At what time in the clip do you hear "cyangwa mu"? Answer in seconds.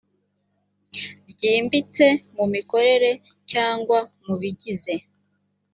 3.51-4.35